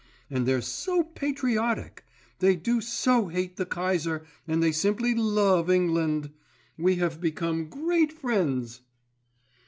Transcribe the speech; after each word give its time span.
And 0.31 0.47
they're 0.47 0.61
so 0.63 1.03
patriotic. 1.03 2.03
They 2.39 2.55
do 2.55 2.81
so 2.81 3.27
hate 3.27 3.57
the 3.57 3.67
Kaiser, 3.67 4.23
and 4.47 4.63
they 4.63 4.71
simply 4.71 5.13
love 5.13 5.69
England. 5.69 6.31
We 6.75 6.95
have 6.95 7.21
become 7.21 7.69
great 7.69 8.11
friends." 8.11 8.81